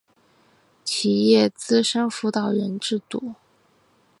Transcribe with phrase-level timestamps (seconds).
[0.83, 3.35] 企业资深辅导人制度